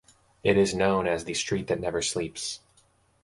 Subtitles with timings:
[0.43, 2.61] It is known as the street that never sleeps.